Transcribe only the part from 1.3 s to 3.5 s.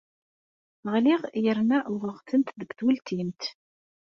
yerna uɣeɣ-tent deg tweltimt.